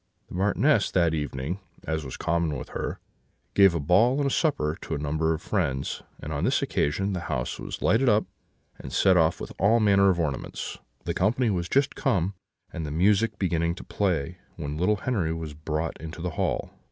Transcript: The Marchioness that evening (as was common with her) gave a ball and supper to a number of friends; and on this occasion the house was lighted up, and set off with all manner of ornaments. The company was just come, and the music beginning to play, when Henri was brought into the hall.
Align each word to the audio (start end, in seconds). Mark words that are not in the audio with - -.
The 0.29 0.33
Marchioness 0.33 0.89
that 0.93 1.13
evening 1.13 1.59
(as 1.83 2.03
was 2.03 2.17
common 2.17 2.57
with 2.57 2.69
her) 2.69 2.99
gave 3.53 3.75
a 3.75 3.79
ball 3.79 4.19
and 4.19 4.31
supper 4.31 4.75
to 4.81 4.95
a 4.95 4.97
number 4.97 5.31
of 5.35 5.43
friends; 5.43 6.01
and 6.19 6.33
on 6.33 6.43
this 6.43 6.63
occasion 6.63 7.13
the 7.13 7.19
house 7.29 7.59
was 7.59 7.83
lighted 7.83 8.09
up, 8.09 8.25
and 8.79 8.91
set 8.91 9.15
off 9.15 9.39
with 9.39 9.51
all 9.59 9.79
manner 9.79 10.09
of 10.09 10.19
ornaments. 10.19 10.79
The 11.03 11.13
company 11.13 11.51
was 11.51 11.69
just 11.69 11.93
come, 11.93 12.33
and 12.73 12.83
the 12.83 12.89
music 12.89 13.37
beginning 13.37 13.75
to 13.75 13.83
play, 13.83 14.39
when 14.55 14.79
Henri 14.79 15.33
was 15.33 15.53
brought 15.53 16.01
into 16.01 16.19
the 16.19 16.31
hall. 16.31 16.71